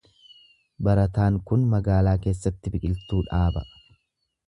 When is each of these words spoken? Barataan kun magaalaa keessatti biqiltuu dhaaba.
Barataan 0.87 1.37
kun 1.51 1.67
magaalaa 1.75 2.17
keessatti 2.27 2.75
biqiltuu 2.79 3.25
dhaaba. 3.31 3.69